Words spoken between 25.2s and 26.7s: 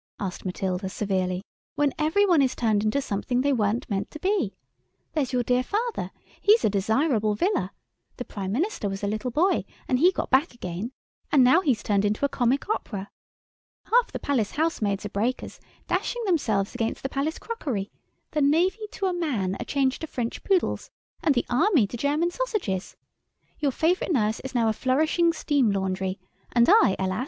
steam laundry, and